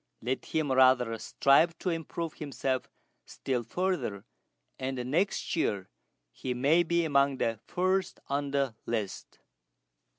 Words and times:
Let 0.23 0.45
him 0.45 0.71
rather 0.71 1.15
strive 1.19 1.77
to 1.77 1.91
improve 1.91 2.33
himself 2.33 2.89
still 3.23 3.61
further, 3.61 4.25
and 4.79 4.97
next 5.11 5.55
year 5.55 5.89
he 6.31 6.55
may 6.55 6.81
be 6.81 7.05
among 7.05 7.37
the 7.37 7.59
first 7.67 8.19
on 8.27 8.49
the 8.49 8.73
list." 8.87 9.37